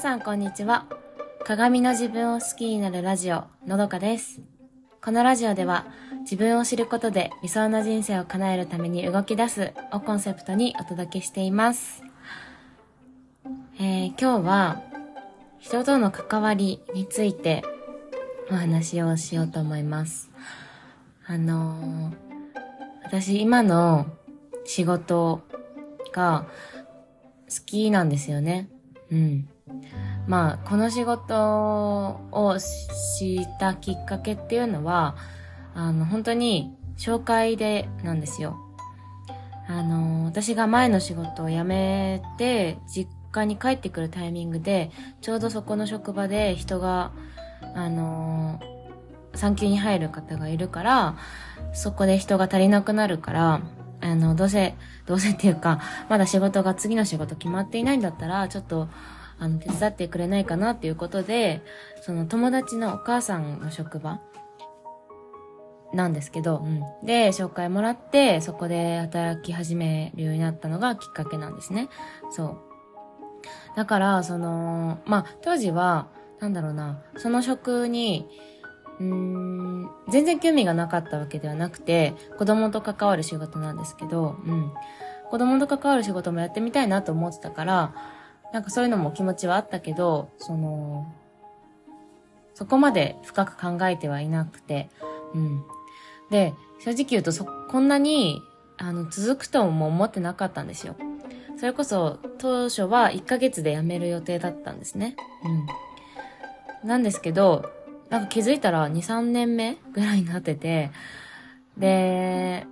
[0.00, 0.86] さんこんにちは。
[1.44, 4.40] 鏡の自分を好きになるラジオ、のどかです。
[5.04, 5.84] このラジオでは
[6.22, 12.02] 自分を知ることで理想の人生を叶えるために動き出すをコンセプトにお届けしています。
[13.78, 14.80] えー今日は
[15.58, 17.62] 人との関わりについて
[18.50, 20.30] お話をしようと思います。
[21.26, 22.12] あのー
[23.04, 24.06] 私今の
[24.64, 25.42] 仕事
[26.10, 26.46] が
[27.50, 28.70] 好きなんですよね。
[29.12, 29.48] うん。
[30.26, 35.16] まあ、この仕事をしたきっかけっていうのは、
[35.74, 38.56] あの、本当に紹介でなんですよ。
[39.66, 47.12] あの、私が前の仕事を辞めて、実家に帰ってくるタイミングで、ちょうどそこの職場で人が、
[47.74, 48.60] あの、
[49.34, 51.16] 産休に入る方がいるから、
[51.72, 53.60] そこで人が足りなくなるから、
[54.00, 54.74] あの、どうせ、
[55.06, 58.88] どうせっていうか、まだ仕事が次の仕事決まっていないんだったら、ちょっと、
[59.40, 61.62] あの、手伝ってくれないかなっていうことで、
[62.02, 64.20] その友達のお母さんの職場
[65.94, 67.06] なんですけど、うん。
[67.06, 71.88] で、紹介もらって、そこで働き始めるようになったのがきっかけなんですね。
[72.30, 72.58] そう。
[73.76, 78.28] だから、その、まあ、当時は、なんだろうな、その職に、
[79.00, 84.70] うーん、全然興味がなかったわけではなくて、子供と関わる仕事なんですけど、うん。
[85.30, 87.94] 子供と関わる仕事もやってみたいなと思ってたから、
[88.52, 91.12] なんかそういうのも気持ちはあったけど、その、
[92.54, 94.90] そこまで深く考えてはいなくて、
[95.34, 95.64] うん。
[96.30, 98.42] で、正直言うとそ、こんなに、
[98.78, 100.96] あの、続くとも思ってなかったんですよ。
[101.56, 105.16] それこそ、当初は1ヶ月で辞める予定だったんですね。
[106.82, 106.88] うん。
[106.88, 107.70] なんですけど、
[108.08, 110.90] なんか気づいたら2、3年目ぐらいになってて、
[111.76, 112.66] で、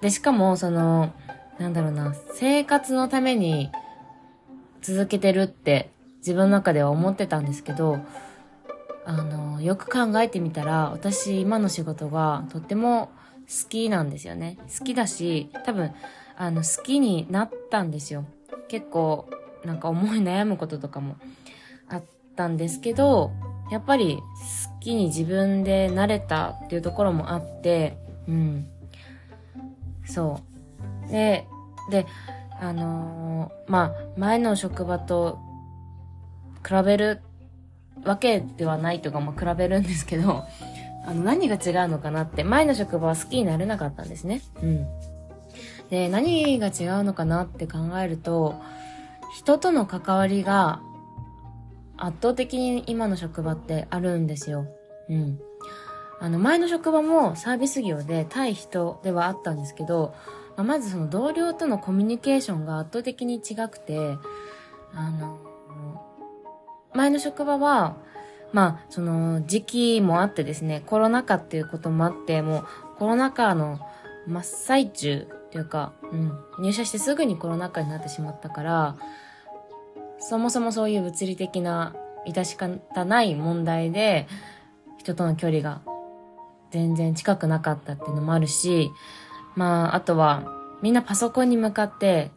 [0.00, 1.12] で、しかも、その、
[1.58, 3.72] なんだろうな、生活のために
[4.86, 7.98] 続けてるって自分の中では思ってたんですけど、
[9.04, 13.10] あの、よく考えてみたら、私今の仕事がとっても
[13.48, 14.58] 好きなんですよね。
[14.78, 15.92] 好きだし、多分、
[16.36, 18.26] あの、好きになったんですよ。
[18.68, 19.28] 結構、
[19.64, 21.16] なんか思い悩むこととかも
[21.88, 22.04] あっ
[22.36, 23.32] たんですけど、
[23.72, 27.96] やっぱり好きに自分でなれたっていうところもあって、
[28.28, 28.68] うん。
[30.04, 30.40] そ
[31.08, 31.10] う。
[31.10, 31.46] で、
[31.90, 32.06] で、
[32.60, 35.38] あのーまあ、前の職場と
[36.66, 37.20] 比べる
[38.04, 40.44] わけではないとか、まあ、比べるんですけど、
[41.06, 44.40] あの、何が違うのかなって、前の職場は好きになれなかったんですね。
[44.62, 44.86] うん。
[45.90, 48.54] で、何が違うのかなって考えると、
[49.34, 50.80] 人との関わりが
[51.96, 54.66] 圧倒的に今の職場ってあるんですよ。
[55.08, 55.38] うん。
[56.18, 60.14] あの、前の職場もサービス業で対人ではあったんですけど、
[60.56, 64.16] まあまずその同僚とのコミュニケーションが圧倒的に違くて、
[64.94, 65.38] あの、
[66.94, 67.96] 前の職場は、
[68.52, 72.64] まあ、その時期もあってですね、コロナ禍っていうこともあって、もう
[72.98, 73.80] コロナ禍の
[74.26, 78.96] 真っ最中っていうか、うん、入社してすぐにコロナ禍になってしまったから、
[80.18, 81.94] そもそもそういう物理的な
[82.26, 84.26] 致し方ない問題で、
[84.98, 85.82] 人との距離が
[86.70, 88.90] 全然近くなかったっていうのもあるし、
[89.56, 90.44] まあ、あとは、
[90.82, 92.30] みんなパソコンに向かって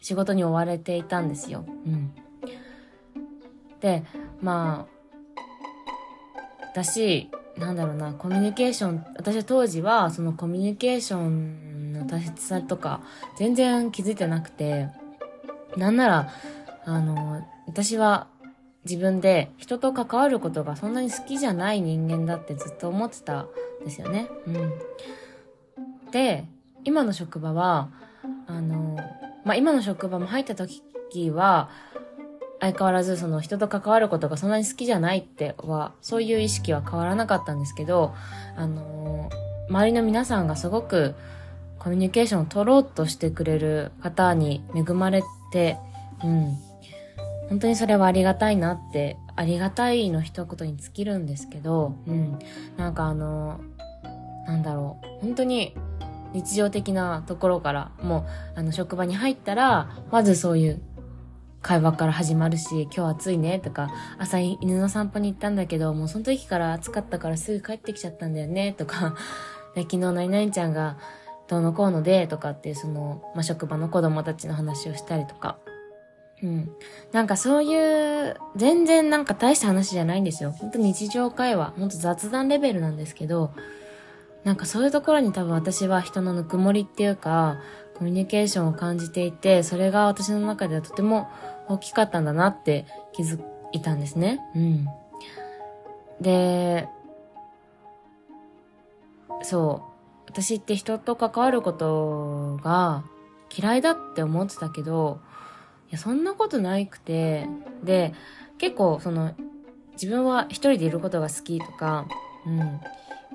[0.00, 1.64] 仕事に追われていたんですよ。
[1.86, 2.14] うん。
[3.80, 4.04] で、
[4.40, 4.96] まあ、
[6.72, 13.00] 私、なんだろうな、コミュニケーション、私は当時はそのコミュニケーションの大切さとか
[13.38, 14.88] 全然気づいてなくて、
[15.76, 16.30] なんなら、
[16.84, 18.28] あの、私は
[18.84, 23.48] 自分で人と関わることがそんなに好きじゃない人間だってずっと思ってたん
[23.84, 24.28] ですよね。
[24.46, 24.72] うん。
[26.10, 26.44] で、
[26.86, 27.90] 今の職場は、
[28.46, 28.96] あの、
[29.44, 30.82] まあ、今の職場も入った時
[31.30, 31.68] は、
[32.60, 38.14] 相変わらずその人と関わることがそんなに好きじゃないっては、そういう意識は変わらなかったんですけど、
[38.56, 39.30] あの、
[39.68, 41.16] 周りの皆さんがすごく
[41.80, 45.78] コミュニケーションを取ろうとしてくれる方に恵まれて、
[46.22, 46.56] うん。
[47.48, 52.38] 本当にそれはありがたいなって、ありがたいの一言に尽きるんですけど、うん。
[52.76, 53.60] なんかあの、
[54.46, 55.74] なんだろう、本当に
[56.32, 58.26] 日常的なところから、も
[58.56, 60.82] う、あの、職場に入ったら、まずそういう
[61.62, 69.16] 会話から始まるし、今日暑いねとか、朝犬の散歩に行ったんだけど、もうその時から暑かったからすぐ帰ってきちゃったんだよねとか、
[69.74, 70.96] 昨日何々ちゃんが
[71.48, 75.58] どうのこうのでとかっていうその、まあ、職場の子供たちの話をしたりとか、
[76.42, 76.70] うん。
[77.12, 80.52] なんかそういう、全然なんか大した話じゃないんですよ。
[80.52, 83.52] 本当日常会話、本当雑談レベルなんですけど、
[84.46, 87.58] なんかそういうところに多分私は人のぬくもりっていうか、
[87.94, 91.28] コミュニケーションを感じていて、それが私の中ではとても
[91.66, 94.38] 大きかったんだなって気づいたんですね。
[94.54, 94.86] うん。
[96.20, 96.88] で、
[99.42, 99.82] そ
[100.28, 100.30] う。
[100.30, 103.02] 私って人と関わることが
[103.52, 105.18] 嫌いだって思ってたけど、
[105.88, 107.48] いや、そんなことないくて、
[107.82, 108.14] で、
[108.58, 109.34] 結構その、
[109.94, 112.06] 自分は一人でいることが好きとか、
[112.46, 112.80] うん。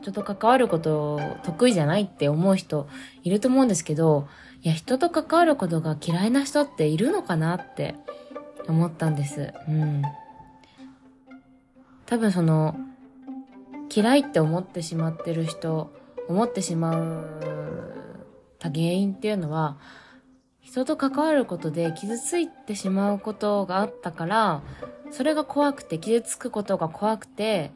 [0.00, 2.88] 人と関わること得意じゃないって思う人
[3.22, 4.28] いると思うんですけど、
[4.62, 7.94] いや、人と関わることが嫌いな人っているのかなって
[8.66, 9.52] 思ったんです。
[9.68, 10.02] うん。
[12.06, 12.76] 多分その、
[13.94, 15.92] 嫌いって思ってしまってる人、
[16.28, 17.24] 思ってしまう
[18.58, 19.78] た原因っていうのは、
[20.60, 24.62] 人と関わることで傷ついてしまうことがあったから、
[25.10, 27.72] それが怖くて、傷つくことが怖くて、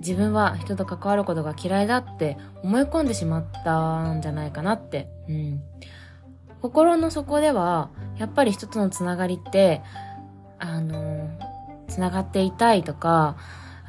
[0.00, 5.08] 自分は人と関わることが嫌いだって思い込んでしまったんじゃないかなって。
[5.28, 5.62] うん。
[6.62, 9.82] 心の底では、やっぱり人とのつながりって、
[10.58, 11.30] あの、
[11.88, 13.36] つながっていたいとか、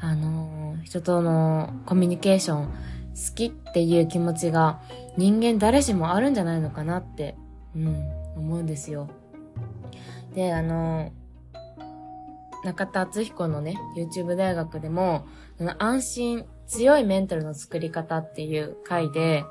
[0.00, 4.80] あの、人とのコミュニケーション好きっていう気持ちが
[5.16, 7.36] 人間誰しもあるんじゃないのかなって、
[7.76, 9.08] うん、思うんですよ。
[10.34, 11.12] で、あの、
[12.64, 15.26] 中田敦彦のね、YouTube 大学でも、
[15.78, 19.44] 安心、強いメンタルの作り方っていう回で、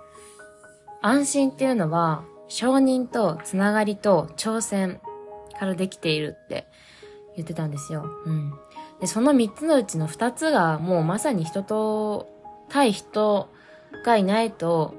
[1.02, 5.00] 安心っていうのは、承認とつながりと挑戦
[5.60, 6.68] からできているって
[7.36, 8.06] 言ってたんですよ。
[8.26, 8.54] うん。
[9.00, 12.28] で、その三つのうちの二つがもうまさに人と、
[12.70, 13.50] 対人
[14.06, 14.94] がいないと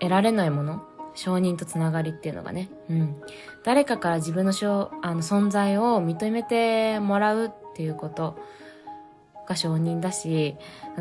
[0.00, 0.82] 得られないもの。
[1.14, 2.70] 承認とつながりっていうのがね。
[2.88, 3.16] うん。
[3.64, 4.52] 誰かから自分の
[5.02, 8.38] あの存在を認めてもらうっていうこと
[9.48, 10.56] が承認だし、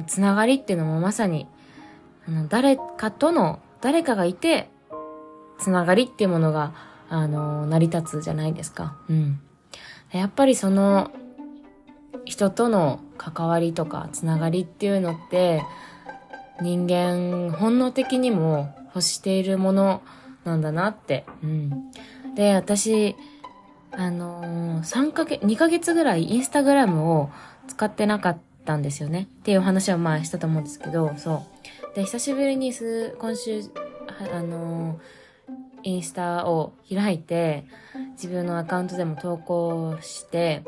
[0.07, 1.47] つながりっていうのもまさに、
[2.27, 4.69] あの、誰かとの、誰かがいて、
[5.59, 6.73] つながりっていうものが、
[7.09, 8.95] あの、成り立つじゃないですか。
[9.09, 9.39] うん。
[10.11, 11.11] やっぱりその、
[12.25, 15.63] 人との関わりとかつながりっていうのって、
[16.61, 20.01] 人間本能的にも欲しているもの
[20.43, 21.25] なんだなって。
[21.43, 21.91] うん。
[22.35, 23.15] で、私、
[23.91, 27.29] あのー、3ヶ月、2ヶ月ぐらいインスタグラムを
[27.71, 29.27] 使ってなかったんですよね。
[29.39, 31.45] っていう話を前したと思うんですけど、そ
[31.93, 31.95] う。
[31.95, 33.63] で、久しぶりにす、今週、
[34.33, 34.99] あの、
[35.83, 37.65] インスタを開いて、
[38.11, 40.63] 自分のアカウントでも投稿して、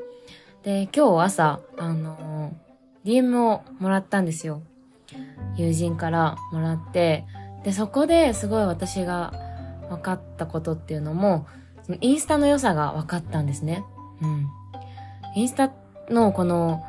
[0.63, 2.55] で、今日朝、あの、
[3.03, 4.61] DM をもらったんですよ。
[5.57, 7.25] 友人からもらって、
[7.65, 9.33] で、そこですごい私が
[9.89, 11.47] 分かったことっていうのも、
[11.83, 13.83] そのインスタの良さが分かったんですね。
[14.21, 14.47] うん。
[15.35, 15.73] インスタ
[16.09, 16.85] のこの、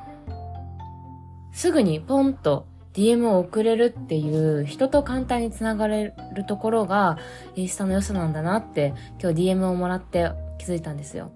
[1.54, 7.18] すぐにポンと DM を送れるっていう人と簡単に繋がれるところが
[7.56, 11.32] インスタの良さなんだなって今日 DM をもらって気づいたんですよ。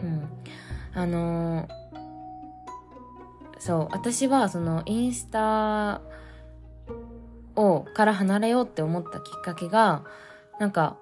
[0.00, 0.28] うん。
[0.94, 1.68] あのー、
[3.58, 6.02] そう、私はそのインスタ
[7.56, 10.04] を、から離れようって思ったきっかけが、
[10.58, 10.98] なんか、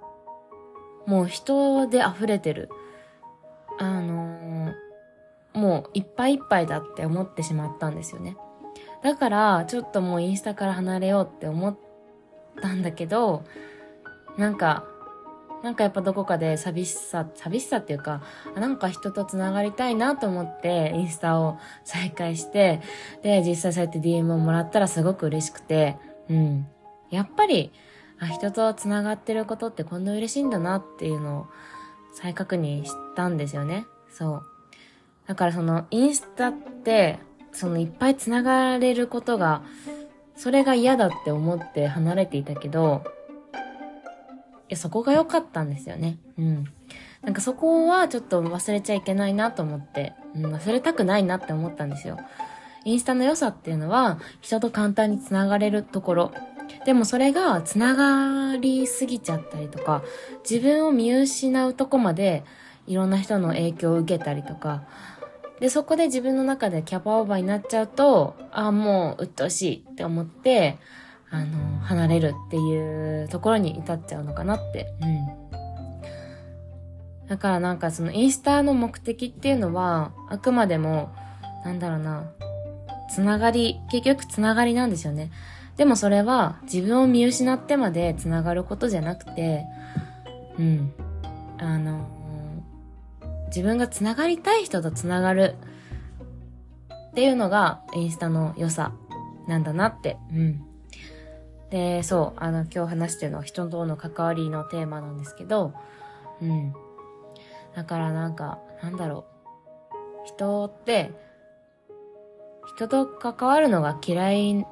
[1.06, 2.70] もう人で溢れてる。
[3.78, 4.19] あの、
[5.55, 8.37] もういっぱいいっぱいだって思ってしまったんですよね。
[9.02, 11.76] だから、ちょっともうインスタから離れようって思っ
[12.61, 13.44] たんだけど、
[14.37, 14.85] なんか、
[15.62, 18.23] なんかやっぱどこかで寂しさ、寂しさっていうか、
[18.54, 22.80] なんか人と繋がりたいなと思ってインスタを再開して、
[23.23, 26.66] で、実際そうやって DM をもらったらすごく嬉しくて、うん。
[27.11, 27.73] やっぱり、
[28.21, 31.47] あ、人と繋がってることってこんな嬉しいんだなっていうのを
[32.14, 33.87] 再確認したんですよね。
[34.11, 34.47] そう。
[35.30, 37.20] だからそのインスタって、
[37.52, 39.62] そのいっぱい繋がれることが、
[40.34, 43.04] それが嫌だって思って離れていたけど、
[43.54, 43.58] い
[44.70, 46.18] や、そこが良かったんですよね。
[46.37, 46.64] うん。
[47.22, 52.18] なんかそこはちょっと忘れちゃいけないなと思って、うん、忘れたくないなって思ったんですよ。
[52.84, 56.32] インスタの良さっていうのは、人と簡単に繋がれるところ。
[56.84, 60.02] でもそれが繋がりすぎちゃったりとか、
[60.42, 62.42] 自分を見失うとこまで
[62.88, 64.82] いろんな人の影響を受けたりとか、
[65.61, 70.79] で、そこで自分の中でキャパオーバーになっちゃうと、ああ、もう鬱陶しいって思って、
[71.31, 74.93] あの、離れるっていうところに至っちゃうのかなって。
[75.02, 75.50] うん。
[77.29, 81.14] だからなんかそのインスタの目的っていうのは、あくまでも、
[81.64, 82.25] なんだろうな、
[83.11, 85.31] つながり、結局つながりなんですよね。
[85.76, 89.64] でもそれは自分を見失ってまでつながることじゃなくて、
[90.59, 90.93] うん。
[91.59, 92.19] あの
[93.50, 95.57] 自分がつながりたい人とつながる
[97.11, 98.92] っていうのがインスタの良さ
[99.47, 100.64] なんだなって、うん。
[101.71, 105.75] で、そう、あの、今日話してるのは人との関わりのテーマなんですけど、
[106.40, 106.73] うん。
[107.75, 109.25] だからなんか、なんだろ
[110.25, 110.26] う。
[110.26, 111.12] 人って、
[112.76, 114.66] 人と関わるのが嫌い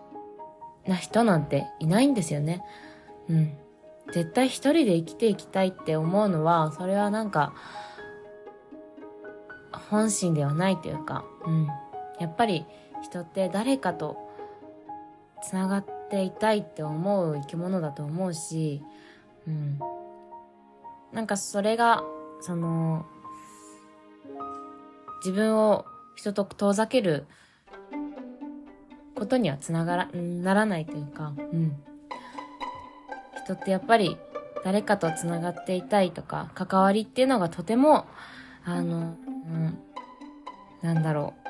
[0.87, 2.63] な人なんていないんですよね。
[3.29, 3.59] うん。
[4.13, 7.53] 絶対一人で生きていきたいって思うのは、それはなんか、
[9.91, 11.67] 本心ではないというか、うん。
[12.21, 12.67] やっぱり
[13.03, 14.17] 人って誰かと
[15.43, 18.83] 繋がっていたいって思う生き物だと思うし、
[19.47, 19.79] うん。
[21.13, 22.03] なんかそれが、
[22.41, 23.07] その、
[25.25, 25.85] 自分を
[26.17, 27.27] 人と遠ざける
[29.15, 31.77] ことにはつながら、ならないというか、うん。
[33.45, 34.19] 人ってやっぱり
[34.65, 38.07] 誰かと繋がっていたいとか、関わりっていうのがとても、
[38.65, 39.17] あの、
[39.49, 39.79] うん、
[40.83, 41.49] なんだろう。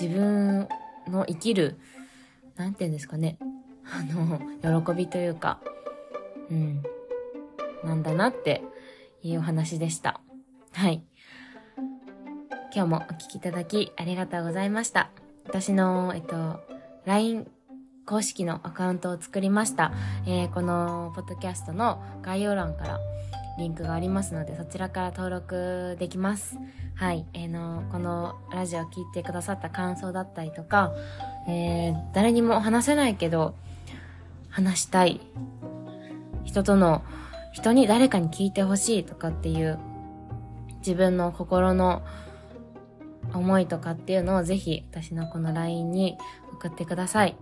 [0.00, 0.68] 自分
[1.08, 1.78] の生きる、
[2.56, 3.38] なんて言うんですかね。
[3.84, 5.60] あの、喜びというか、
[6.50, 6.82] うん、
[7.82, 8.62] なんだなって
[9.22, 10.20] いうお話でした。
[10.72, 11.02] はい。
[12.74, 15.10] 今日もお聴きいただきありがとうございました。
[15.46, 16.60] 私の、えっと、
[17.06, 17.50] LINE
[18.04, 19.92] 公式のアカウントを作りました。
[20.26, 23.00] えー、このポッドキャストの概要欄から
[23.58, 26.56] リンクがありますので、そちらから登録できます。
[26.94, 27.26] はい。
[27.34, 30.92] えー、の、このラジオを聴いてくださった感想だったりとか、
[31.48, 33.56] えー、誰にも話せないけど、
[34.48, 35.20] 話したい。
[36.44, 37.02] 人との、
[37.52, 39.78] 人に誰かに聞いてほしいとかっていう、
[40.78, 42.02] 自分の心の
[43.34, 46.16] 思いとかっていうのをぜひ私のこの LINE に
[46.52, 47.36] 送ってください。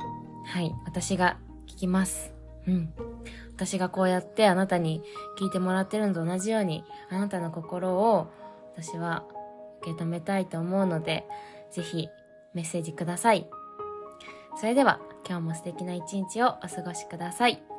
[0.47, 0.75] はい。
[0.87, 2.33] 私が聞きます。
[2.67, 3.16] うん。
[3.57, 5.03] 私がこうやってあなたに
[5.41, 8.31] 聞いてもらってるのと同じように、あなたの心を
[8.77, 9.25] 私は
[9.81, 11.27] 受け止めたいと思うので、
[11.71, 12.09] ぜひ
[12.53, 13.49] メッセージください。
[14.61, 17.76] それでは今日も素敵な一日をお過ごしください。